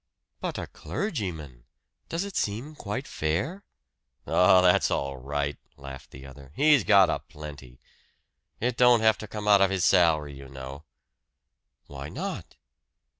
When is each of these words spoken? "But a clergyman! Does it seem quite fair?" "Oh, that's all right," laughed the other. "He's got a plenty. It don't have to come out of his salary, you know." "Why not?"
"But 0.39 0.57
a 0.57 0.65
clergyman! 0.65 1.65
Does 2.09 2.23
it 2.25 2.35
seem 2.35 2.73
quite 2.73 3.07
fair?" 3.07 3.63
"Oh, 4.25 4.63
that's 4.63 4.89
all 4.89 5.17
right," 5.17 5.59
laughed 5.77 6.09
the 6.09 6.25
other. 6.25 6.51
"He's 6.55 6.83
got 6.83 7.11
a 7.11 7.19
plenty. 7.19 7.79
It 8.59 8.77
don't 8.77 9.01
have 9.01 9.19
to 9.19 9.27
come 9.27 9.47
out 9.47 9.61
of 9.61 9.69
his 9.69 9.85
salary, 9.85 10.33
you 10.33 10.49
know." 10.49 10.85
"Why 11.85 12.09
not?" 12.09 12.55